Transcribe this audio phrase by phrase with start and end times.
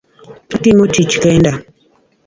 [0.55, 1.51] Atimo tich kenda.